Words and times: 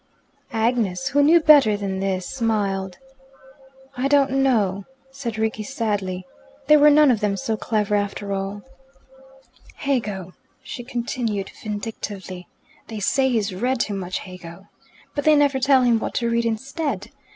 Agnes, 0.51 1.09
who 1.09 1.21
knew 1.21 1.39
better 1.39 1.77
than 1.77 1.99
this, 1.99 2.25
smiled. 2.27 2.97
"I 3.95 4.07
don't 4.07 4.31
know," 4.31 4.85
said 5.11 5.37
Rickie 5.37 5.61
sadly. 5.61 6.25
They 6.65 6.75
were 6.75 6.89
none 6.89 7.11
of 7.11 7.19
them 7.19 7.37
so 7.37 7.55
clever, 7.55 7.93
after 7.93 8.33
all. 8.33 8.63
"Hegel," 9.75 10.33
she 10.63 10.83
continued 10.83 11.51
vindictively. 11.61 12.47
"They 12.87 12.99
say 12.99 13.29
he's 13.29 13.53
read 13.53 13.79
too 13.81 13.93
much 13.93 14.17
Hegel. 14.17 14.69
But 15.13 15.23
they 15.23 15.35
never 15.35 15.59
tell 15.59 15.83
him 15.83 15.99
what 15.99 16.15
to 16.15 16.31
read 16.31 16.45
instead. 16.45 17.11